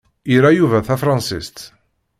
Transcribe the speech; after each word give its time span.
Ira 0.35 0.49
Yuba 0.57 0.79
tafransist. 0.87 1.57